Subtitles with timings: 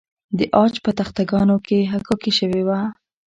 [0.37, 2.79] د عاج په تخته ګانو کې حکاکي شوې وه